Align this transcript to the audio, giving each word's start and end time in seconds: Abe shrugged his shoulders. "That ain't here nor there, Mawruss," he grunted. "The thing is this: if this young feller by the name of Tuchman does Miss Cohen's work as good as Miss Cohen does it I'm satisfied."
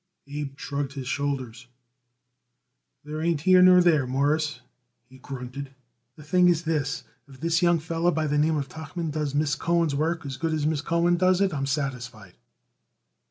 Abe 0.27 0.57
shrugged 0.57 0.93
his 0.93 1.07
shoulders. 1.07 1.67
"That 3.05 3.19
ain't 3.21 3.41
here 3.41 3.61
nor 3.61 3.81
there, 3.81 4.07
Mawruss," 4.07 4.61
he 5.07 5.19
grunted. 5.19 5.75
"The 6.15 6.23
thing 6.23 6.47
is 6.49 6.63
this: 6.63 7.03
if 7.27 7.39
this 7.39 7.61
young 7.61 7.77
feller 7.77 8.09
by 8.09 8.25
the 8.25 8.39
name 8.39 8.57
of 8.57 8.67
Tuchman 8.67 9.11
does 9.11 9.35
Miss 9.35 9.53
Cohen's 9.53 9.93
work 9.93 10.25
as 10.25 10.37
good 10.37 10.55
as 10.55 10.65
Miss 10.65 10.81
Cohen 10.81 11.17
does 11.17 11.39
it 11.39 11.53
I'm 11.53 11.67
satisfied." 11.67 12.33